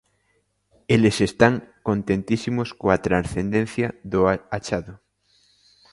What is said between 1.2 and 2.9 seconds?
están contentísimos